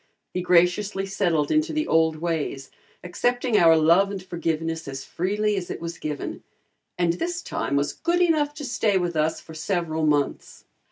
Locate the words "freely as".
5.05-5.69